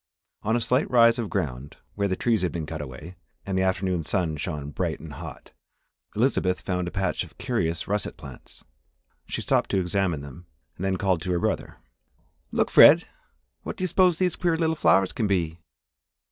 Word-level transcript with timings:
On 0.41 0.55
a 0.55 0.59
slight 0.59 0.89
rise 0.89 1.19
of 1.19 1.29
ground, 1.29 1.77
where 1.93 2.07
the 2.07 2.15
trees 2.15 2.41
had 2.41 2.51
been 2.51 2.65
cut 2.65 2.81
away, 2.81 3.17
and 3.45 3.55
the 3.55 3.61
afternoon 3.61 4.03
sun 4.03 4.35
shone 4.35 4.71
bright 4.71 4.99
and 4.99 5.13
hot, 5.13 5.51
Elizabeth 6.15 6.61
found 6.61 6.87
a 6.87 6.89
patch 6.91 7.23
of 7.23 7.37
curious 7.37 7.87
russet 7.87 8.17
plants. 8.17 8.63
She 9.27 9.41
stopped 9.43 9.69
to 9.69 9.79
examine 9.79 10.21
them 10.21 10.47
and 10.75 10.83
then 10.83 10.97
called 10.97 11.21
to 11.21 11.31
her 11.33 11.39
brother. 11.39 11.77
"Look, 12.51 12.71
Fred, 12.71 13.05
what 13.61 13.77
do 13.77 13.83
you 13.83 13.87
suppose 13.87 14.17
these 14.17 14.35
queer 14.35 14.57
little 14.57 14.73
flowers 14.75 15.13
can 15.13 15.27
be?" 15.27 15.59